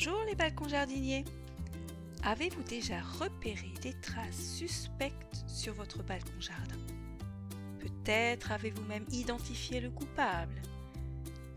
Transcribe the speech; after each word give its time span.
Bonjour 0.00 0.22
les 0.28 0.36
balcons 0.36 0.68
jardiniers. 0.68 1.24
Avez-vous 2.22 2.62
déjà 2.62 3.00
repéré 3.18 3.74
des 3.82 3.94
traces 3.94 4.54
suspectes 4.54 5.42
sur 5.48 5.74
votre 5.74 6.04
balcon 6.04 6.38
jardin? 6.38 6.78
Peut-être 7.80 8.52
avez-vous 8.52 8.84
même 8.84 9.06
identifié 9.10 9.80
le 9.80 9.90
coupable. 9.90 10.62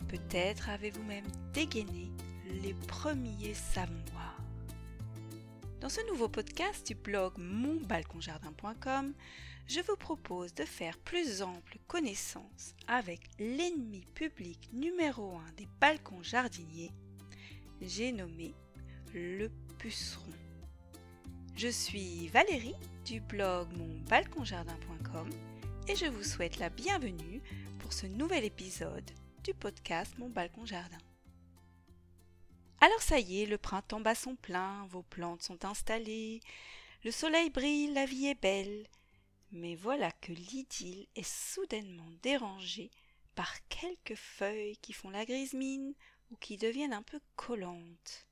Peut-être 0.07 0.71
avez-vous 0.71 1.03
même 1.03 1.27
dégainé 1.53 2.11
les 2.63 2.73
premiers 2.73 3.53
savons 3.53 3.93
noirs 4.11 4.41
Dans 5.79 5.89
ce 5.89 6.01
nouveau 6.09 6.27
podcast 6.27 6.87
du 6.87 6.95
blog 6.95 7.33
monbalconjardin.com, 7.37 9.13
je 9.67 9.81
vous 9.81 9.97
propose 9.97 10.51
de 10.55 10.65
faire 10.65 10.97
plus 10.97 11.43
ample 11.43 11.77
connaissance 11.87 12.73
avec 12.87 13.21
l'ennemi 13.37 14.03
public 14.15 14.67
numéro 14.73 15.35
un 15.37 15.51
des 15.57 15.67
balcons 15.79 16.23
jardiniers, 16.23 16.91
j'ai 17.81 18.11
nommé 18.11 18.53
le 19.13 19.49
puceron. 19.79 20.31
Je 21.55 21.67
suis 21.67 22.27
Valérie 22.27 22.75
du 23.05 23.19
blog 23.19 23.75
monbalconjardin.com 23.75 25.29
et 25.87 25.95
je 25.95 26.05
vous 26.05 26.23
souhaite 26.23 26.59
la 26.59 26.69
bienvenue 26.69 27.41
pour 27.79 27.91
ce 27.91 28.05
nouvel 28.05 28.45
épisode 28.45 29.09
du 29.43 29.53
podcast 29.53 30.13
Mon 30.19 30.29
Balcon 30.29 30.65
Jardin. 30.65 30.97
Alors 32.79 33.01
ça 33.01 33.19
y 33.19 33.41
est, 33.41 33.45
le 33.47 33.57
printemps 33.57 33.99
bat 33.99 34.15
son 34.15 34.35
plein, 34.35 34.85
vos 34.87 35.03
plantes 35.03 35.41
sont 35.41 35.65
installées, 35.65 36.39
le 37.03 37.11
soleil 37.11 37.49
brille, 37.49 37.93
la 37.93 38.05
vie 38.05 38.27
est 38.27 38.39
belle. 38.39 38.85
Mais 39.51 39.75
voilà 39.75 40.11
que 40.11 40.31
l'idylle 40.31 41.07
est 41.15 41.27
soudainement 41.27 42.09
dérangée 42.21 42.91
par 43.35 43.51
quelques 43.69 44.15
feuilles 44.15 44.77
qui 44.77 44.93
font 44.93 45.09
la 45.09 45.25
grise 45.25 45.53
mine 45.53 45.93
ou 46.31 46.37
qui 46.37 46.57
deviennent 46.57 46.93
un 46.93 47.03
peu 47.03 47.19
collantes. 47.35 48.27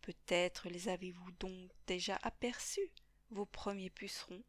Peut-être 0.00 0.68
les 0.68 0.88
avez-vous 0.88 1.32
donc 1.32 1.70
déjà 1.86 2.18
aperçus, 2.22 2.90
vos 3.30 3.46
premiers 3.46 3.90
pucerons, 3.90 4.44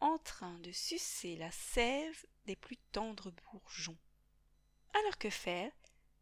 en 0.00 0.18
train 0.18 0.58
de 0.60 0.70
sucer 0.70 1.36
la 1.36 1.50
sève 1.50 2.26
des 2.46 2.56
plus 2.56 2.76
tendres 2.92 3.32
bourgeons. 3.50 3.98
Alors 4.94 5.18
que 5.18 5.30
faire? 5.30 5.72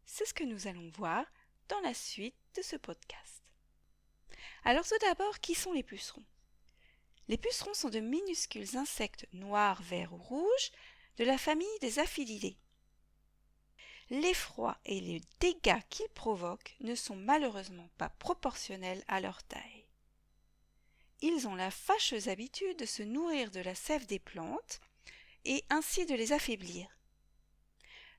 C'est 0.05 0.25
ce 0.25 0.33
que 0.33 0.45
nous 0.45 0.67
allons 0.67 0.89
voir 0.91 1.25
dans 1.67 1.79
la 1.81 1.93
suite 1.93 2.35
de 2.55 2.61
ce 2.61 2.77
podcast. 2.77 3.43
Alors 4.63 4.87
tout 4.87 4.97
d'abord, 5.01 5.39
qui 5.39 5.53
sont 5.53 5.73
les 5.73 5.83
pucerons? 5.83 6.25
Les 7.27 7.37
pucerons 7.37 7.73
sont 7.73 7.89
de 7.89 7.99
minuscules 7.99 8.77
insectes 8.77 9.27
noirs, 9.33 9.81
verts 9.81 10.13
ou 10.13 10.17
rouges 10.17 10.71
de 11.17 11.25
la 11.25 11.37
famille 11.37 11.67
des 11.81 11.99
aphilidés 11.99 12.57
l'effroi 14.09 14.77
et 14.85 14.99
les 15.01 15.21
dégâts 15.39 15.81
qu'ils 15.89 16.09
provoquent 16.09 16.75
ne 16.81 16.95
sont 16.95 17.15
malheureusement 17.15 17.89
pas 17.97 18.09
proportionnels 18.09 19.03
à 19.07 19.19
leur 19.19 19.43
taille. 19.43 19.85
Ils 21.21 21.47
ont 21.47 21.55
la 21.55 21.71
fâcheuse 21.71 22.27
habitude 22.27 22.77
de 22.77 22.85
se 22.85 23.03
nourrir 23.03 23.51
de 23.51 23.59
la 23.59 23.75
sève 23.75 24.05
des 24.05 24.19
plantes 24.19 24.79
et 25.45 25.63
ainsi 25.69 26.05
de 26.05 26.13
les 26.13 26.31
affaiblir. 26.31 26.87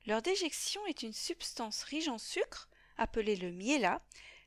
Leur 0.05 0.21
déjection 0.21 0.85
est 0.85 1.03
une 1.03 1.13
substance 1.13 1.83
riche 1.83 2.07
en 2.07 2.17
sucre, 2.17 2.69
appelée 2.97 3.35
le 3.35 3.51
miella, 3.51 4.01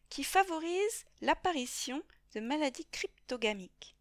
qui 0.08 0.24
favorise 0.24 1.04
l'apparition 1.20 2.02
de 2.34 2.40
maladies 2.40 2.86
cryptogamiques. 2.90 3.96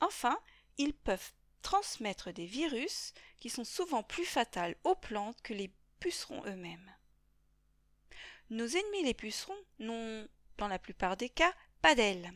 Enfin, 0.00 0.38
ils 0.78 0.94
peuvent 0.94 1.32
transmettre 1.62 2.32
des 2.32 2.46
virus 2.46 3.12
qui 3.38 3.50
sont 3.50 3.64
souvent 3.64 4.02
plus 4.02 4.24
fatals 4.24 4.76
aux 4.84 4.94
plantes 4.94 5.40
que 5.42 5.52
les 5.52 5.70
pucerons 6.00 6.42
eux-mêmes. 6.46 6.94
Nos 8.50 8.66
ennemis 8.66 9.02
les 9.04 9.14
pucerons 9.14 9.58
n'ont, 9.78 10.28
dans 10.58 10.68
la 10.68 10.78
plupart 10.78 11.16
des 11.16 11.28
cas, 11.28 11.52
pas 11.82 11.94
d'ailes. 11.94 12.32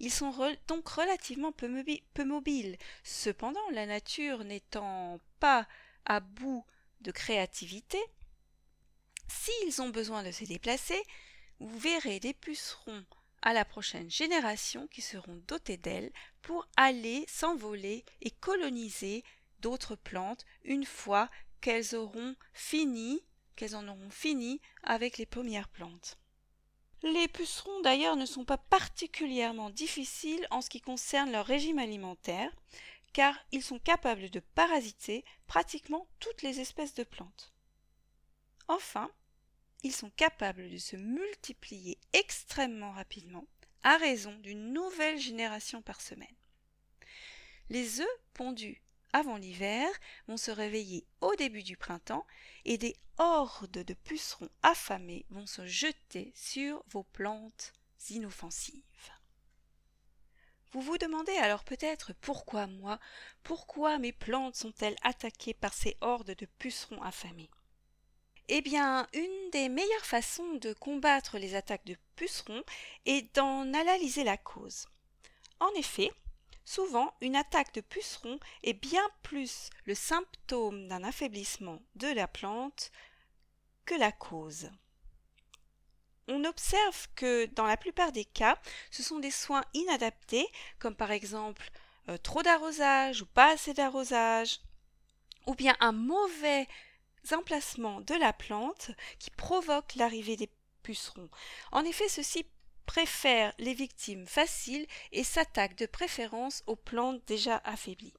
Ils 0.00 0.12
sont 0.12 0.32
donc 0.66 0.88
relativement 0.88 1.52
peu, 1.52 1.84
peu 2.14 2.24
mobiles. 2.24 2.76
Cependant, 3.04 3.60
la 3.72 3.86
nature 3.86 4.44
n'étant 4.44 5.20
pas 5.40 5.66
à 6.04 6.20
bout 6.20 6.64
de 7.00 7.10
créativité, 7.10 7.98
s'ils 9.28 9.80
ont 9.82 9.88
besoin 9.88 10.22
de 10.22 10.30
se 10.30 10.44
déplacer, 10.44 11.00
vous 11.58 11.78
verrez 11.78 12.20
des 12.20 12.34
pucerons 12.34 13.04
à 13.40 13.52
la 13.52 13.64
prochaine 13.64 14.10
génération 14.10 14.86
qui 14.88 15.02
seront 15.02 15.42
dotés 15.48 15.76
d'ailes 15.76 16.12
pour 16.42 16.68
aller 16.76 17.24
s'envoler 17.28 18.04
et 18.20 18.30
coloniser 18.30 19.24
d'autres 19.60 19.96
plantes 19.96 20.44
une 20.64 20.84
fois 20.84 21.28
qu'elles 21.62 21.94
auront 21.94 22.36
fini, 22.52 23.24
qu'elles 23.56 23.76
en 23.76 23.88
auront 23.88 24.10
fini 24.10 24.60
avec 24.82 25.16
les 25.16 25.24
premières 25.24 25.68
plantes. 25.68 26.18
Les 27.02 27.28
pucerons 27.28 27.80
d'ailleurs 27.80 28.16
ne 28.16 28.26
sont 28.26 28.44
pas 28.44 28.58
particulièrement 28.58 29.70
difficiles 29.70 30.46
en 30.50 30.60
ce 30.60 30.68
qui 30.68 30.80
concerne 30.80 31.32
leur 31.32 31.46
régime 31.46 31.78
alimentaire, 31.78 32.54
car 33.12 33.36
ils 33.50 33.62
sont 33.62 33.78
capables 33.78 34.30
de 34.30 34.40
parasiter 34.40 35.24
pratiquement 35.46 36.06
toutes 36.20 36.42
les 36.42 36.60
espèces 36.60 36.94
de 36.94 37.04
plantes. 37.04 37.52
Enfin, 38.68 39.10
ils 39.82 39.94
sont 39.94 40.10
capables 40.10 40.70
de 40.70 40.78
se 40.78 40.96
multiplier 40.96 41.98
extrêmement 42.12 42.92
rapidement, 42.92 43.46
à 43.82 43.96
raison 43.96 44.32
d'une 44.38 44.72
nouvelle 44.72 45.18
génération 45.18 45.82
par 45.82 46.00
semaine. 46.00 46.36
Les 47.68 48.00
œufs 48.00 48.20
pondus 48.32 48.80
avant 49.12 49.36
l'hiver 49.36 49.88
vont 50.26 50.36
se 50.36 50.50
réveiller 50.50 51.06
au 51.20 51.34
début 51.34 51.62
du 51.62 51.76
printemps 51.76 52.26
et 52.64 52.78
des 52.78 52.96
hordes 53.18 53.70
de 53.70 53.94
pucerons 53.94 54.50
affamés 54.62 55.26
vont 55.30 55.46
se 55.46 55.66
jeter 55.66 56.32
sur 56.34 56.82
vos 56.88 57.04
plantes 57.04 57.72
inoffensives. 58.10 58.82
Vous 60.72 60.80
vous 60.80 60.96
demandez 60.96 61.36
alors 61.36 61.64
peut-être 61.64 62.14
pourquoi 62.14 62.66
moi, 62.66 62.98
pourquoi 63.42 63.98
mes 63.98 64.12
plantes 64.12 64.56
sont-elles 64.56 64.96
attaquées 65.02 65.52
par 65.52 65.74
ces 65.74 65.98
hordes 66.00 66.34
de 66.34 66.46
pucerons 66.58 67.02
affamés? 67.02 67.50
Eh 68.48 68.62
bien, 68.62 69.06
une 69.12 69.50
des 69.50 69.68
meilleures 69.68 70.06
façons 70.06 70.54
de 70.54 70.72
combattre 70.72 71.38
les 71.38 71.54
attaques 71.54 71.84
de 71.84 71.96
pucerons 72.16 72.62
est 73.04 73.34
d'en 73.36 73.72
analyser 73.74 74.24
la 74.24 74.36
cause. 74.38 74.88
En 75.60 75.70
effet, 75.74 76.10
Souvent, 76.64 77.12
une 77.20 77.36
attaque 77.36 77.74
de 77.74 77.80
puceron 77.80 78.38
est 78.62 78.74
bien 78.74 79.02
plus 79.22 79.70
le 79.84 79.94
symptôme 79.94 80.88
d'un 80.88 81.02
affaiblissement 81.02 81.82
de 81.96 82.08
la 82.08 82.28
plante 82.28 82.92
que 83.84 83.94
la 83.94 84.12
cause. 84.12 84.70
On 86.28 86.44
observe 86.44 87.08
que 87.16 87.46
dans 87.46 87.66
la 87.66 87.76
plupart 87.76 88.12
des 88.12 88.24
cas, 88.24 88.56
ce 88.90 89.02
sont 89.02 89.18
des 89.18 89.32
soins 89.32 89.64
inadaptés, 89.74 90.46
comme 90.78 90.94
par 90.94 91.10
exemple 91.10 91.70
euh, 92.08 92.16
trop 92.16 92.42
d'arrosage 92.42 93.22
ou 93.22 93.26
pas 93.26 93.52
assez 93.52 93.74
d'arrosage, 93.74 94.60
ou 95.46 95.54
bien 95.54 95.76
un 95.80 95.92
mauvais 95.92 96.68
emplacement 97.32 98.00
de 98.00 98.14
la 98.14 98.32
plante 98.32 98.90
qui 99.18 99.30
provoque 99.30 99.94
l'arrivée 99.96 100.36
des 100.36 100.50
pucerons. 100.82 101.28
En 101.70 101.84
effet, 101.84 102.08
ceci 102.08 102.44
préfère 102.86 103.52
les 103.58 103.74
victimes 103.74 104.26
faciles 104.26 104.86
et 105.12 105.24
s'attaque 105.24 105.76
de 105.76 105.86
préférence 105.86 106.62
aux 106.66 106.76
plantes 106.76 107.22
déjà 107.26 107.60
affaiblies. 107.64 108.14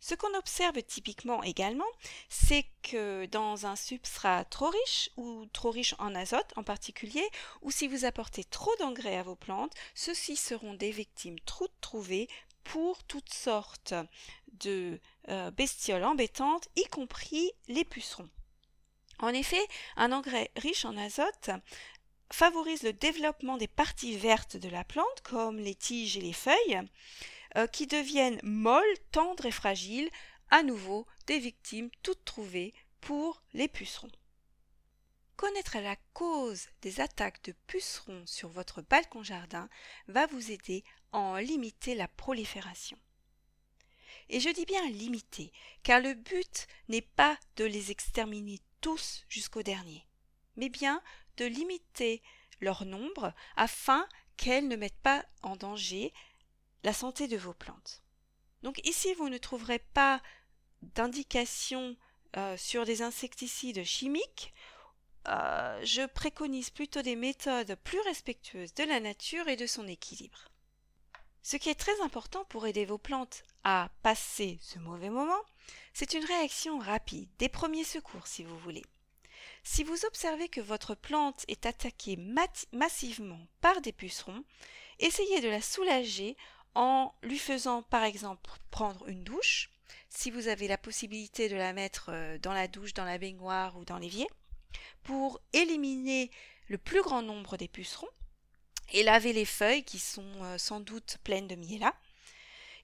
Ce 0.00 0.14
qu'on 0.14 0.34
observe 0.34 0.82
typiquement 0.82 1.42
également, 1.42 1.90
c'est 2.30 2.64
que 2.82 3.26
dans 3.26 3.66
un 3.66 3.76
substrat 3.76 4.46
trop 4.46 4.70
riche 4.70 5.10
ou 5.18 5.44
trop 5.52 5.70
riche 5.70 5.94
en 5.98 6.14
azote 6.14 6.52
en 6.56 6.62
particulier, 6.62 7.26
ou 7.60 7.70
si 7.70 7.86
vous 7.86 8.06
apportez 8.06 8.44
trop 8.44 8.74
d'engrais 8.78 9.18
à 9.18 9.22
vos 9.22 9.36
plantes, 9.36 9.74
ceux-ci 9.94 10.36
seront 10.36 10.72
des 10.72 10.90
victimes 10.90 11.38
trouvées 11.82 12.28
pour 12.64 13.04
toutes 13.04 13.32
sortes 13.32 13.94
de 14.52 14.98
euh, 15.28 15.50
bestioles 15.50 16.04
embêtantes, 16.04 16.68
y 16.76 16.84
compris 16.84 17.52
les 17.68 17.84
pucerons. 17.84 18.30
En 19.18 19.28
effet, 19.28 19.66
un 19.96 20.12
engrais 20.12 20.50
riche 20.56 20.86
en 20.86 20.96
azote 20.96 21.50
favorise 22.32 22.82
le 22.82 22.92
développement 22.92 23.56
des 23.56 23.68
parties 23.68 24.16
vertes 24.16 24.56
de 24.56 24.68
la 24.68 24.84
plante, 24.84 25.20
comme 25.22 25.58
les 25.58 25.74
tiges 25.74 26.16
et 26.16 26.20
les 26.20 26.32
feuilles, 26.32 26.80
euh, 27.56 27.66
qui 27.66 27.86
deviennent 27.86 28.40
molles, 28.42 28.98
tendres 29.12 29.46
et 29.46 29.50
fragiles, 29.50 30.10
à 30.50 30.62
nouveau 30.62 31.06
des 31.26 31.38
victimes 31.38 31.90
toutes 32.02 32.24
trouvées 32.24 32.74
pour 33.00 33.42
les 33.54 33.68
pucerons. 33.68 34.10
Connaître 35.36 35.78
la 35.78 35.96
cause 36.12 36.68
des 36.82 37.00
attaques 37.00 37.42
de 37.44 37.54
pucerons 37.66 38.26
sur 38.26 38.50
votre 38.50 38.82
balcon 38.82 39.22
jardin 39.22 39.68
va 40.06 40.26
vous 40.26 40.50
aider 40.50 40.84
à 41.12 41.18
en 41.18 41.36
limiter 41.36 41.94
la 41.94 42.08
prolifération. 42.08 42.98
Et 44.28 44.38
je 44.38 44.50
dis 44.50 44.66
bien 44.66 44.86
limiter, 44.90 45.52
car 45.82 46.00
le 46.00 46.14
but 46.14 46.66
n'est 46.88 47.00
pas 47.00 47.38
de 47.56 47.64
les 47.64 47.90
exterminer 47.90 48.60
tous 48.80 49.24
jusqu'au 49.28 49.62
dernier, 49.62 50.06
mais 50.56 50.68
bien 50.68 51.02
de 51.40 51.46
limiter 51.46 52.22
leur 52.60 52.84
nombre 52.84 53.32
afin 53.56 54.06
qu'elles 54.36 54.68
ne 54.68 54.76
mettent 54.76 55.02
pas 55.02 55.24
en 55.42 55.56
danger 55.56 56.12
la 56.84 56.92
santé 56.92 57.28
de 57.28 57.36
vos 57.36 57.54
plantes. 57.54 58.02
Donc 58.62 58.80
ici, 58.86 59.12
vous 59.14 59.28
ne 59.28 59.38
trouverez 59.38 59.78
pas 59.78 60.22
d'indication 60.82 61.96
euh, 62.36 62.56
sur 62.56 62.84
des 62.84 63.02
insecticides 63.02 63.84
chimiques 63.84 64.54
euh, 65.28 65.80
je 65.84 66.06
préconise 66.06 66.70
plutôt 66.70 67.02
des 67.02 67.16
méthodes 67.16 67.76
plus 67.84 68.00
respectueuses 68.00 68.74
de 68.74 68.84
la 68.84 69.00
nature 69.00 69.48
et 69.48 69.56
de 69.56 69.66
son 69.66 69.86
équilibre. 69.86 70.48
Ce 71.42 71.56
qui 71.56 71.68
est 71.68 71.74
très 71.74 72.00
important 72.00 72.44
pour 72.46 72.66
aider 72.66 72.84
vos 72.84 72.98
plantes 72.98 73.42
à 73.64 73.90
passer 74.02 74.58
ce 74.62 74.78
mauvais 74.78 75.10
moment, 75.10 75.40
c'est 75.92 76.14
une 76.14 76.24
réaction 76.24 76.78
rapide, 76.78 77.28
des 77.38 77.48
premiers 77.48 77.84
secours 77.84 78.26
si 78.26 78.44
vous 78.44 78.58
voulez. 78.58 78.84
Si 79.62 79.84
vous 79.84 80.04
observez 80.06 80.48
que 80.48 80.60
votre 80.60 80.94
plante 80.94 81.44
est 81.48 81.66
attaquée 81.66 82.16
massivement 82.72 83.40
par 83.60 83.80
des 83.80 83.92
pucerons, 83.92 84.44
essayez 84.98 85.40
de 85.40 85.48
la 85.48 85.60
soulager 85.60 86.36
en 86.74 87.12
lui 87.22 87.38
faisant 87.38 87.82
par 87.82 88.04
exemple 88.04 88.50
prendre 88.70 89.06
une 89.08 89.24
douche, 89.24 89.70
si 90.08 90.30
vous 90.30 90.48
avez 90.48 90.68
la 90.68 90.78
possibilité 90.78 91.48
de 91.48 91.56
la 91.56 91.72
mettre 91.72 92.10
euh, 92.10 92.38
dans 92.38 92.52
la 92.52 92.68
douche, 92.68 92.94
dans 92.94 93.04
la 93.04 93.18
baignoire 93.18 93.76
ou 93.76 93.84
dans 93.84 93.98
l'évier, 93.98 94.28
pour 95.02 95.40
éliminer 95.52 96.30
le 96.68 96.78
plus 96.78 97.02
grand 97.02 97.22
nombre 97.22 97.56
des 97.56 97.68
pucerons 97.68 98.08
et 98.92 99.02
laver 99.02 99.32
les 99.32 99.44
feuilles 99.44 99.84
qui 99.84 99.98
sont 99.98 100.32
euh, 100.42 100.58
sans 100.58 100.80
doute 100.80 101.18
pleines 101.24 101.48
de 101.48 101.56
miella. 101.56 101.94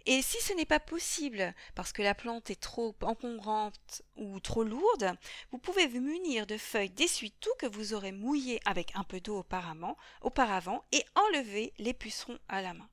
Et 0.09 0.23
si 0.23 0.41
ce 0.41 0.53
n'est 0.53 0.65
pas 0.65 0.79
possible 0.79 1.53
parce 1.75 1.93
que 1.93 2.01
la 2.01 2.15
plante 2.15 2.49
est 2.51 2.61
trop 2.61 2.95
encombrante 3.03 4.03
ou 4.15 4.39
trop 4.39 4.63
lourde, 4.63 5.13
vous 5.51 5.59
pouvez 5.59 5.89
vous 5.89 6.01
munir 6.01 6.47
de 6.47 6.57
feuilles 6.57 6.91
d'essuie-tout 6.91 7.51
que 7.59 7.67
vous 7.67 7.93
aurez 7.93 8.13
mouillées 8.13 8.61
avec 8.65 8.95
un 8.95 9.03
peu 9.03 9.21
d'eau 9.21 9.39
auparavant, 9.39 9.97
auparavant 10.21 10.85
et 10.93 11.05
enlever 11.17 11.73
les 11.79 11.93
pucerons 11.93 12.39
à 12.49 12.63
la 12.63 12.73
main. 12.73 12.89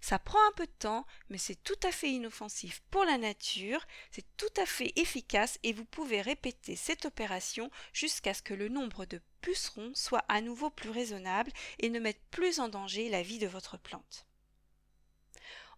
Ça 0.00 0.18
prend 0.18 0.38
un 0.48 0.52
peu 0.56 0.66
de 0.66 0.72
temps, 0.80 1.06
mais 1.28 1.38
c'est 1.38 1.62
tout 1.62 1.78
à 1.84 1.92
fait 1.92 2.10
inoffensif 2.10 2.82
pour 2.90 3.04
la 3.04 3.18
nature, 3.18 3.84
c'est 4.10 4.26
tout 4.36 4.60
à 4.60 4.66
fait 4.66 4.92
efficace 4.96 5.60
et 5.62 5.72
vous 5.72 5.84
pouvez 5.84 6.20
répéter 6.20 6.74
cette 6.74 7.04
opération 7.04 7.70
jusqu'à 7.92 8.34
ce 8.34 8.42
que 8.42 8.54
le 8.54 8.68
nombre 8.68 9.04
de 9.06 9.20
pucerons 9.42 9.92
soit 9.94 10.24
à 10.28 10.40
nouveau 10.40 10.70
plus 10.70 10.90
raisonnable 10.90 11.52
et 11.78 11.88
ne 11.88 12.00
mette 12.00 12.20
plus 12.32 12.58
en 12.58 12.68
danger 12.68 13.08
la 13.10 13.22
vie 13.22 13.38
de 13.38 13.46
votre 13.46 13.78
plante. 13.78 14.26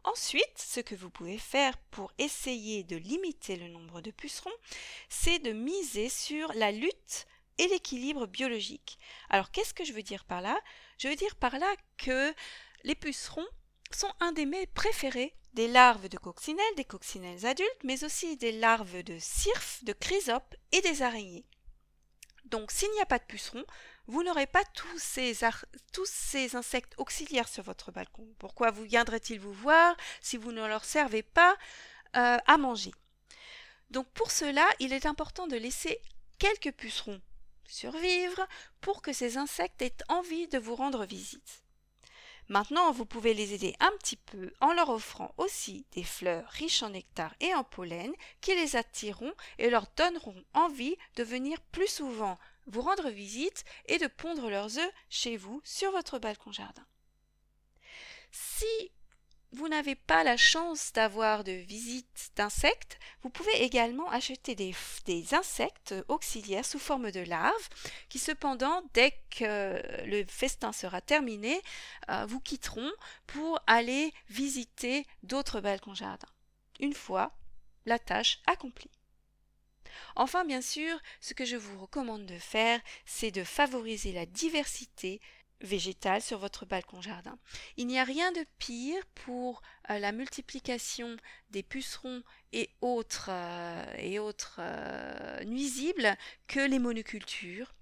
Ensuite, 0.05 0.59
ce 0.59 0.81
que 0.81 0.95
vous 0.95 1.11
pouvez 1.11 1.39
faire 1.39 1.79
pour 1.91 2.13
essayer 2.19 2.85
de 2.85 2.97
limiter 2.97 3.57
le 3.57 3.69
nombre 3.69 4.03
de 4.03 4.11
pucerons, 4.11 4.51
c'est 5.09 5.39
de 5.39 5.53
miser 5.53 6.11
sur 6.11 6.53
la 6.55 6.73
lutte 6.73 7.27
et 7.57 7.67
l'équilibre 7.69 8.27
biologique. 8.27 8.99
Alors 9.31 9.51
qu'est-ce 9.51 9.73
que 9.73 9.85
je 9.85 9.95
veux 9.95 10.03
dire 10.03 10.25
par 10.25 10.43
là? 10.43 10.61
Je 10.99 11.09
veux 11.09 11.17
dire 11.17 11.37
par 11.37 11.59
là 11.59 11.73
que 11.97 12.35
les 12.83 12.95
pucerons 12.95 13.47
sont 13.91 14.13
un 14.21 14.33
des 14.33 14.47
mets 14.47 14.67
préférés 14.67 15.35
des 15.55 15.69
larves 15.69 16.09
de 16.09 16.19
coccinelles, 16.19 16.75
des 16.77 16.85
coccinelles 16.85 17.47
adultes, 17.47 17.85
mais 17.85 18.05
aussi 18.05 18.37
des 18.37 18.53
larves 18.53 19.03
de 19.05 19.19
cirphes, 19.19 19.85
de 19.85 19.93
chrysopes 19.93 20.55
et 20.73 20.81
des 20.81 21.03
araignées. 21.03 21.47
Donc 22.55 22.71
s'il 22.71 22.93
n'y 22.93 23.01
a 23.01 23.07
pas 23.07 23.19
de 23.19 23.25
pucerons, 23.25 23.65
vous 24.07 24.23
n'aurez 24.23 24.47
pas 24.47 24.63
tous 24.75 24.97
ces, 24.97 26.55
insectes 26.55 26.95
auxiliaires 26.99 27.49
sur 27.49 27.65
votre 27.65 27.91
balcon. 27.91 28.25
Pourquoi 28.39 28.71
vous 28.71 28.85
viendraient-ils 28.85 29.41
vous 29.41 29.53
voir 29.53 29.97
si 30.21 30.37
vous 30.37 30.53
ne 30.53 30.65
leur 30.65 30.85
servez 30.85 31.25
pas 31.25 31.57
euh, 32.17 32.37
à 32.47 32.57
manger? 32.57 32.93
Donc 33.91 34.07
pour 34.11 34.31
cela, 34.31 34.65
il 34.79 34.93
est 34.93 35.05
important 35.05 35.49
de 35.49 35.57
laisser 35.57 36.01
quelques 36.39 36.71
pucerons 36.71 37.21
survivre 37.67 38.47
pour 38.81 39.03
que 39.03 39.13
ces 39.13 39.37
insectes 39.37 39.83
aient 39.83 39.97
envie 40.09 40.47
de 40.47 40.59
vous 40.59 40.77
rendre 40.77 41.05
visite. 41.05 41.64
Maintenant, 42.49 42.93
vous 42.93 43.07
pouvez 43.07 43.33
les 43.33 43.55
aider 43.55 43.75
un 43.81 43.91
petit 43.99 44.17
peu 44.17 44.53
en 44.61 44.75
leur 44.75 44.91
offrant 44.91 45.35
aussi 45.39 45.87
des 45.93 46.05
fleurs 46.05 46.47
riches 46.49 46.83
en 46.83 46.91
nectar 46.91 47.35
et 47.41 47.55
en 47.55 47.65
pollen 47.65 48.13
qui 48.41 48.55
les 48.55 48.77
attireront 48.77 49.33
et 49.59 49.71
leur 49.71 49.87
donneront 49.97 50.45
envie 50.53 50.97
de 51.17 51.25
venir 51.25 51.61
plus 51.73 51.89
souvent 51.89 52.39
vous 52.67 52.83
rendre 52.83 53.11
visite 53.11 53.65
et 53.87 53.99
de 53.99 54.07
pondre 54.07 54.51
leurs 54.51 54.79
œufs 54.79 54.93
chez 55.09 55.37
vous 55.37 55.61
sur 55.65 55.91
votre 55.91 56.19
balcon 56.19 56.53
jardin. 56.53 56.87
Si 58.31 58.93
vous 59.55 59.69
n'avez 59.69 59.95
pas 59.95 60.25
la 60.25 60.37
chance 60.37 60.93
d'avoir 60.93 61.45
de 61.45 61.53
visites 61.53 62.33
d'insectes, 62.37 62.99
vous 63.23 63.31
pouvez 63.31 63.63
également 63.63 64.09
acheter 64.11 64.55
des, 64.55 64.75
insectes 65.35 65.95
auxiliaires 66.09 66.65
sous 66.65 66.79
forme 66.79 67.11
de 67.11 67.21
larves 67.21 67.69
qui 68.09 68.19
cependant, 68.19 68.83
dès 68.95 69.13
que 69.31 69.81
le 70.07 70.25
festin 70.27 70.73
sera 70.73 71.01
terminé, 71.01 71.61
euh, 72.11 72.27
vous 72.27 72.41
quitteront 72.41 72.93
pour 73.27 73.61
aller 73.67 74.13
visiter 74.29 75.07
d'autres 75.23 75.61
balcons 75.61 75.95
jardins. 75.95 76.29
Une 76.81 76.95
fois 76.95 77.33
la 77.87 77.99
tâche 77.99 78.41
accomplie. 78.47 78.91
Enfin, 80.17 80.45
bien 80.45 80.63
sûr, 80.63 80.99
ce 81.21 81.35
que 81.35 81.45
je 81.45 81.57
vous 81.57 81.79
recommande 81.81 82.27
de 82.27 82.39
faire, 82.39 82.81
c'est 83.05 83.31
de 83.31 83.45
favoriser 83.45 84.13
la 84.13 84.27
diversité 84.27 85.21
sur 86.21 86.39
votre 86.39 86.67
balcon 86.67 87.01
jardin. 87.01 87.39
Il 87.77 87.87
n'y 87.87 87.99
a 87.99 88.05
rien 88.05 88.33
de 88.33 88.45
pire 88.59 89.03
pour 89.15 89.63
euh, 89.91 89.99
la 89.99 90.13
multiplication 90.13 91.17
des 91.51 91.63
pucerons 91.63 92.23
et 92.53 92.71
autres, 92.81 93.29
euh, 93.31 94.21
euh, 94.59 95.45
nuisibles 95.45 96.17
que 96.47 96.61
les 96.61 96.79
monocultures. 96.79 97.75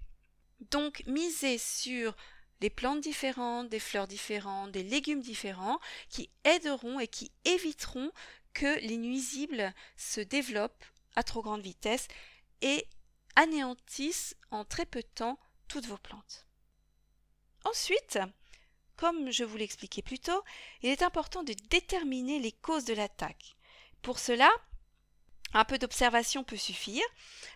Donc 0.71 1.03
misez 1.07 1.57
sur 1.57 2.15
des 2.61 2.69
plantes 2.69 3.01
différentes, 3.01 3.69
des 3.69 3.79
fleurs 3.79 4.07
différentes, 4.07 4.71
des 4.71 4.83
légumes 4.83 5.21
différents 5.21 5.79
qui 6.09 6.29
aideront 6.45 6.99
et 6.99 7.07
qui 7.07 7.31
éviteront 7.43 8.11
que 8.53 8.79
les 8.79 8.97
nuisibles 8.97 9.73
se 9.97 10.21
développent 10.21 10.85
à 11.15 11.23
trop 11.23 11.41
grande 11.41 11.61
vitesse 11.61 12.07
et 12.61 12.87
anéantissent 13.35 14.35
en 14.51 14.63
très 14.63 14.85
peu 14.85 15.01
de 15.01 15.07
temps 15.15 15.39
toutes 15.67 15.87
vos 15.87 15.97
plantes. 15.97 16.47
Ensuite, 17.65 18.19
comme 18.95 19.31
je 19.31 19.43
vous 19.43 19.57
l'expliquais 19.57 20.01
plus 20.01 20.19
tôt, 20.19 20.43
il 20.81 20.89
est 20.89 21.03
important 21.03 21.43
de 21.43 21.53
déterminer 21.69 22.39
les 22.39 22.51
causes 22.51 22.85
de 22.85 22.93
l'attaque. 22.93 23.55
Pour 24.01 24.19
cela, 24.19 24.49
un 25.53 25.65
peu 25.65 25.77
d'observation 25.77 26.43
peut 26.43 26.57
suffire, 26.57 27.05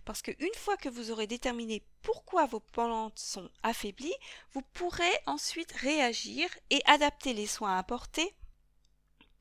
parce 0.06 0.22
qu'une 0.22 0.54
fois 0.56 0.78
que 0.78 0.90
vous 0.90 1.12
aurez 1.12 1.28
déterminé 1.28 1.84
pourquoi 2.02 2.46
vos 2.46 2.60
plantes 2.60 3.18
sont 3.18 3.50
affaiblies, 3.64 4.14
vous 4.54 4.62
pourrez 4.74 5.12
ensuite 5.26 5.72
réagir 5.74 6.48
et 6.70 6.82
adapter 6.86 7.34
les 7.34 7.48
soins 7.48 7.76
à 7.76 7.80
apporter 7.80 8.36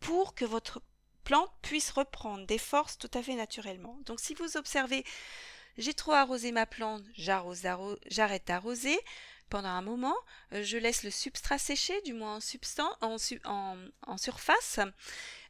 pour 0.01 0.35
que 0.35 0.45
votre 0.45 0.83
plante 1.25 1.53
puisse 1.61 1.91
reprendre 1.91 2.47
des 2.47 2.59
forces 2.59 2.99
tout 2.99 3.11
à 3.15 3.23
fait 3.23 3.35
naturellement. 3.35 3.99
Donc 4.07 4.21
si 4.21 4.35
vous 4.35 4.57
observez 4.57 5.05
j'ai 5.79 5.93
trop 5.93 6.13
arrosé 6.13 6.53
ma 6.53 6.65
plante, 6.65 7.03
j'arrête 7.15 8.47
d'arroser, 8.47 8.99
pendant 9.49 9.69
un 9.69 9.83
moment, 9.83 10.17
euh, 10.53 10.63
je 10.63 10.77
laisse 10.77 11.03
le 11.03 11.11
substrat 11.11 11.59
sécher, 11.59 12.01
du 12.03 12.13
moins 12.13 12.39
en, 13.01 14.19
surface. 14.19 14.81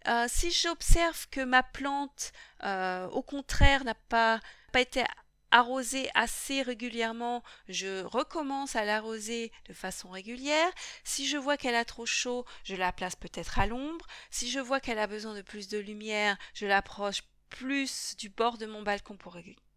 Euh, 0.09 0.27
si 0.29 0.51
j'observe 0.51 1.29
que 1.31 1.41
ma 1.43 1.63
plante, 1.63 2.33
euh, 2.65 3.09
au 3.09 3.23
contraire, 3.23 3.85
n'a 3.85 3.95
pas, 3.95 4.41
pas 4.73 4.81
été 4.81 5.05
arrosée 5.51 6.09
assez 6.15 6.63
régulièrement, 6.63 7.43
je 7.69 8.03
recommence 8.05 8.77
à 8.77 8.85
l'arroser 8.85 9.53
de 9.69 9.73
façon 9.73 10.11
régulière. 10.11 10.71
Si 11.05 11.27
je 11.27 11.37
vois 11.37 11.57
qu'elle 11.57 11.75
a 11.75 11.85
trop 11.85 12.07
chaud, 12.07 12.45
je 12.65 12.75
la 12.75 12.93
place 12.93 13.17
peut-être 13.17 13.59
à 13.59 13.67
l'ombre. 13.67 14.07
Si 14.31 14.51
je 14.51 14.61
vois 14.61 14.81
qu'elle 14.81 14.99
a 14.99 15.07
besoin 15.07 15.35
de 15.35 15.43
plus 15.43 15.69
de 15.69 15.79
lumière, 15.79 16.37
je 16.55 16.67
l'approche 16.67 17.23
plus 17.49 18.17
du 18.17 18.29
bord 18.29 18.59
de 18.59 18.67
mon 18.67 18.83
balcon 18.83 19.17
pour 19.17 19.37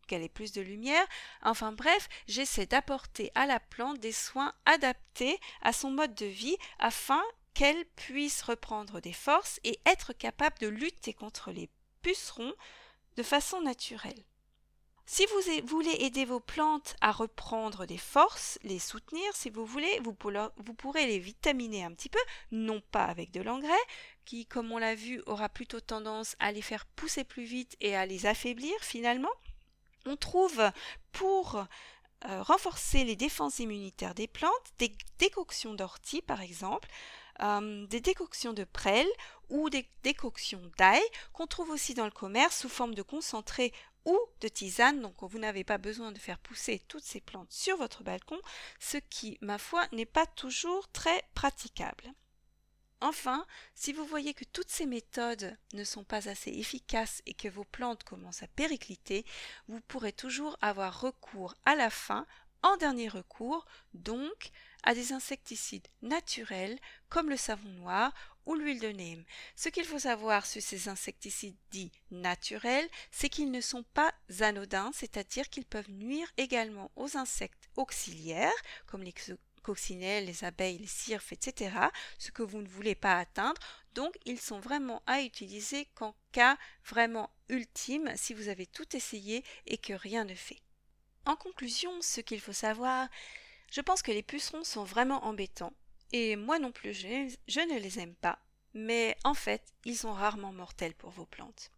qu'elle 0.10 0.24
ait 0.24 0.30
plus 0.30 0.52
de 0.52 0.62
lumière. 0.62 1.06
Enfin 1.44 1.72
bref, 1.72 2.10
j'essaie 2.28 2.66
d'apporter 2.66 3.32
à 3.36 3.46
la 3.46 3.60
plante 3.60 4.00
des 4.00 4.12
soins 4.12 4.54
adaptés 4.66 5.40
à 5.62 5.72
son 5.72 5.92
mode 5.92 6.16
de 6.16 6.26
vie 6.26 6.58
afin 6.80 7.22
qu'elle 7.54 7.86
puisse 7.96 8.42
reprendre 8.42 9.00
des 9.00 9.14
forces 9.14 9.60
et 9.64 9.80
être 9.86 10.14
capable 10.14 10.58
de 10.60 10.68
lutter 10.68 11.14
contre 11.14 11.52
les 11.52 11.70
pucerons 12.02 12.54
de 13.16 13.24
façon 13.24 13.62
naturelle. 13.62 14.24
Si 15.12 15.26
vous 15.26 15.66
voulez 15.66 15.96
aider 16.02 16.24
vos 16.24 16.40
plantes 16.40 16.96
à 17.02 17.12
reprendre 17.12 17.88
des 17.88 17.98
forces, 17.98 18.60
les 18.62 18.78
soutenir 18.78 19.36
si 19.36 19.50
vous 19.50 19.66
voulez, 19.66 20.00
vous, 20.04 20.14
pourrez 20.14 21.08
les 21.08 21.18
vitaminer 21.18 21.84
un 21.84 21.92
petit 21.94 22.10
peu, 22.10 22.20
non 22.52 22.80
pas 22.92 23.06
avec 23.06 23.32
de 23.32 23.42
l'engrais, 23.42 23.74
qui, 24.26 24.46
comme 24.46 24.72
on 24.72 24.78
l'a 24.78 24.94
vu, 24.94 25.24
aura 25.26 25.50
plutôt 25.50 25.82
tendance 25.82 26.36
à 26.38 26.52
les 26.52 26.62
faire 26.62 26.86
pousser 26.86 27.24
plus 27.24 27.44
vite 27.44 27.76
et 27.82 27.96
à 27.96 28.06
les 28.06 28.28
affaiblir 28.28 28.72
finalement, 28.82 29.32
on 30.10 30.18
trouve 30.18 30.62
pour 31.12 31.56
euh, 32.26 32.42
renforcer 32.42 33.04
les 33.04 33.16
défenses 33.16 33.60
immunitaires 33.60 34.16
des 34.16 34.28
plantes 34.28 34.74
des 34.80 34.92
décoctions 35.20 35.74
d'ortie 35.74 36.22
par 36.22 36.42
exemple, 36.42 36.90
euh, 37.42 37.86
des 37.88 38.02
décoctions 38.02 38.54
de 38.54 38.64
prêle 38.64 39.08
ou 39.50 39.70
des 39.70 39.88
décoctions 40.04 40.62
d'ail 40.78 41.02
qu'on 41.32 41.48
trouve 41.48 41.70
aussi 41.70 41.94
dans 41.94 42.06
le 42.06 42.12
commerce 42.12 42.60
sous 42.60 42.70
forme 42.70 42.96
de 42.96 43.04
concentré 43.04 43.72
ou 44.06 44.18
de 44.42 44.48
tisane, 44.48 45.02
donc 45.02 45.16
vous 45.22 45.40
n'avez 45.40 45.64
pas 45.64 45.78
besoin 45.78 46.12
de 46.12 46.20
faire 46.20 46.40
pousser 46.40 46.82
toutes 46.88 47.04
ces 47.04 47.22
plantes 47.22 47.52
sur 47.52 47.78
votre 47.78 48.04
balcon, 48.04 48.40
ce 48.80 48.98
qui, 48.98 49.38
ma 49.42 49.58
foi, 49.58 49.86
n'est 49.92 50.06
pas 50.06 50.26
toujours 50.26 50.88
très 50.90 51.24
praticable. 51.36 52.14
Enfin, 53.02 53.46
si 53.76 53.94
vous 53.94 54.06
voyez 54.06 54.34
que 54.34 54.44
toutes 54.44 54.70
ces 54.70 54.86
méthodes 54.86 55.58
ne 55.74 55.86
sont 55.86 56.04
pas 56.04 56.28
assez 56.28 56.52
efficaces 56.52 57.22
et 57.26 57.34
que 57.34 57.48
vos 57.48 57.64
plantes 57.64 58.04
commencent 58.04 58.44
à 58.44 58.48
péricliter, 58.48 59.26
vous 59.70 59.80
pourrez 59.82 60.12
toujours 60.12 60.58
avoir 60.62 61.00
recours 61.00 61.56
à 61.66 61.76
la 61.76 61.90
fin 61.90 62.26
en 62.62 62.76
dernier 62.76 63.08
recours, 63.08 63.66
donc, 63.94 64.52
à 64.84 64.94
des 64.94 65.14
insecticides 65.14 65.88
naturels 66.02 66.78
comme 67.08 67.30
le 67.30 67.38
savon 67.38 67.70
noir 67.70 68.14
ou 68.46 68.56
l'huile 68.56 68.80
de 68.80 68.90
neem. 68.90 69.24
Ce 69.56 69.70
qu'il 69.70 69.86
faut 69.86 70.00
savoir 70.00 70.46
sur 70.46 70.62
ces 70.62 70.90
insecticides 70.90 71.56
dits 71.72 71.92
naturels, 72.12 72.90
c'est 73.12 73.30
qu'ils 73.30 73.52
ne 73.52 73.62
sont 73.62 73.84
pas 73.94 74.14
anodins, 74.42 74.92
c'est-à-dire 74.94 75.50
qu'ils 75.50 75.66
peuvent 75.66 75.90
nuire 75.90 76.30
également 76.38 76.92
aux 76.96 77.16
insectes 77.16 77.70
auxiliaires, 77.76 78.52
comme 78.88 79.04
les 79.04 79.14
les 79.74 80.44
abeilles, 80.44 80.78
les 80.78 80.88
cirfes, 80.88 81.32
etc., 81.32 81.76
ce 82.18 82.32
que 82.32 82.44
vous 82.44 82.62
ne 82.62 82.68
voulez 82.68 82.96
pas 82.96 83.18
atteindre. 83.18 83.62
Donc, 83.94 84.16
ils 84.26 84.40
sont 84.40 84.60
vraiment 84.60 85.02
à 85.08 85.22
utiliser 85.22 85.86
qu'en 85.96 86.16
cas 86.32 86.58
vraiment 86.86 87.30
ultime, 87.50 88.12
si 88.16 88.34
vous 88.34 88.48
avez 88.48 88.66
tout 88.66 88.96
essayé 88.96 89.44
et 89.66 89.78
que 89.78 89.94
rien 89.94 90.26
ne 90.26 90.36
fait. 90.36 90.62
En 91.26 91.36
conclusion, 91.36 91.92
ce 92.02 92.22
qu'il 92.22 92.40
faut 92.40 92.54
savoir, 92.54 93.08
je 93.72 93.82
pense 93.82 94.02
que 94.02 94.12
les 94.12 94.24
pucerons 94.24 94.64
sont 94.64 94.84
vraiment 94.84 95.26
embêtants, 95.26 95.74
et 96.12 96.36
moi 96.36 96.60
non 96.60 96.72
plus 96.72 96.94
je 96.94 97.60
ne 97.60 97.80
les 97.80 98.00
aime 98.00 98.16
pas, 98.16 98.40
mais 98.74 99.18
en 99.24 99.34
fait, 99.34 99.74
ils 99.86 99.98
sont 99.98 100.14
rarement 100.14 100.54
mortels 100.54 100.96
pour 100.96 101.10
vos 101.10 101.26
plantes. 101.26 101.72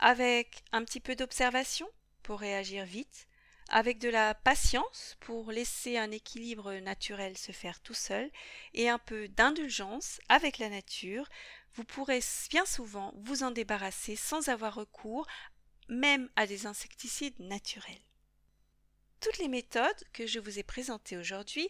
Avec 0.00 0.62
un 0.72 0.84
petit 0.84 1.00
peu 1.00 1.16
d'observation 1.16 1.88
pour 2.22 2.40
réagir 2.40 2.84
vite, 2.84 3.27
avec 3.68 3.98
de 3.98 4.08
la 4.08 4.34
patience 4.34 5.16
pour 5.20 5.52
laisser 5.52 5.98
un 5.98 6.10
équilibre 6.10 6.72
naturel 6.74 7.36
se 7.36 7.52
faire 7.52 7.80
tout 7.80 7.94
seul, 7.94 8.30
et 8.74 8.88
un 8.88 8.98
peu 8.98 9.28
d'indulgence 9.28 10.20
avec 10.28 10.58
la 10.58 10.68
nature, 10.68 11.28
vous 11.74 11.84
pourrez 11.84 12.20
bien 12.50 12.64
souvent 12.64 13.12
vous 13.16 13.42
en 13.42 13.50
débarrasser 13.50 14.16
sans 14.16 14.48
avoir 14.48 14.74
recours 14.74 15.26
même 15.88 16.28
à 16.36 16.46
des 16.46 16.66
insecticides 16.66 17.38
naturels. 17.38 18.02
Toutes 19.20 19.38
les 19.38 19.48
méthodes 19.48 20.04
que 20.12 20.26
je 20.26 20.38
vous 20.38 20.58
ai 20.58 20.62
présentées 20.62 21.16
aujourd'hui 21.16 21.68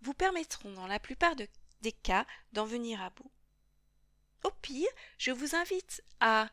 vous 0.00 0.14
permettront 0.14 0.72
dans 0.72 0.86
la 0.86 0.98
plupart 0.98 1.36
des 1.36 1.92
cas 1.92 2.26
d'en 2.52 2.64
venir 2.64 3.00
à 3.00 3.10
bout. 3.10 3.30
Au 4.44 4.50
pire, 4.50 4.88
je 5.18 5.30
vous 5.30 5.54
invite 5.54 6.02
à 6.20 6.50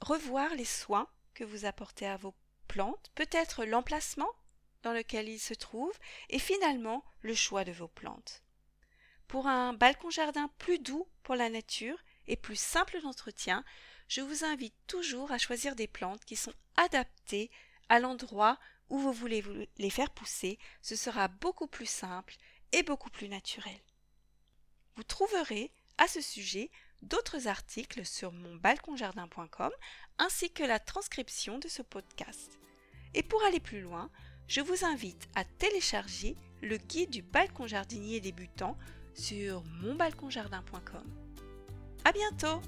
revoir 0.00 0.54
les 0.54 0.64
soins 0.64 1.08
que 1.34 1.44
vous 1.44 1.66
apportez 1.66 2.06
à 2.06 2.16
vos 2.16 2.34
peut-être 3.14 3.64
l'emplacement 3.64 4.30
dans 4.82 4.92
lequel 4.92 5.28
ils 5.28 5.40
se 5.40 5.54
trouvent, 5.54 5.98
et 6.30 6.38
finalement 6.38 7.04
le 7.22 7.34
choix 7.34 7.64
de 7.64 7.72
vos 7.72 7.88
plantes. 7.88 8.42
Pour 9.26 9.48
un 9.48 9.72
balcon 9.72 10.10
jardin 10.10 10.48
plus 10.58 10.78
doux 10.78 11.08
pour 11.24 11.34
la 11.34 11.50
nature 11.50 11.98
et 12.28 12.36
plus 12.36 12.58
simple 12.58 13.00
d'entretien, 13.00 13.64
je 14.08 14.20
vous 14.20 14.44
invite 14.44 14.74
toujours 14.86 15.32
à 15.32 15.38
choisir 15.38 15.74
des 15.74 15.88
plantes 15.88 16.24
qui 16.24 16.36
sont 16.36 16.52
adaptées 16.76 17.50
à 17.88 17.98
l'endroit 17.98 18.58
où 18.88 18.98
vous 18.98 19.12
voulez 19.12 19.42
les 19.78 19.90
faire 19.90 20.10
pousser, 20.10 20.58
ce 20.80 20.94
sera 20.94 21.26
beaucoup 21.26 21.66
plus 21.66 21.90
simple 21.90 22.36
et 22.70 22.84
beaucoup 22.84 23.10
plus 23.10 23.28
naturel. 23.28 23.80
Vous 24.94 25.02
trouverez 25.02 25.72
à 25.98 26.06
ce 26.06 26.20
sujet 26.20 26.70
d'autres 27.02 27.48
articles 27.48 28.06
sur 28.06 28.32
monbalconjardin.com 28.32 29.72
ainsi 30.18 30.52
que 30.52 30.62
la 30.62 30.78
transcription 30.78 31.58
de 31.58 31.68
ce 31.68 31.82
podcast. 31.82 32.58
Et 33.16 33.22
pour 33.22 33.42
aller 33.42 33.60
plus 33.60 33.80
loin, 33.80 34.10
je 34.46 34.60
vous 34.60 34.84
invite 34.84 35.28
à 35.34 35.42
télécharger 35.42 36.36
le 36.62 36.76
guide 36.76 37.10
du 37.10 37.22
balcon 37.22 37.66
jardinier 37.66 38.20
débutant 38.20 38.76
sur 39.14 39.64
monbalconjardin.com. 39.82 41.04
À 42.04 42.12
bientôt! 42.12 42.60